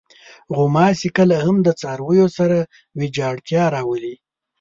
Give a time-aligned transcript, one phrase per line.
[0.55, 2.57] غوماشې کله هم د څارویو سره
[2.99, 4.15] ویجاړتیا راولي.